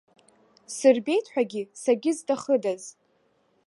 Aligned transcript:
Сырбеит 0.75 1.25
ҳәагьы 1.33 1.61
сагьызҭахыдаз! 1.81 2.83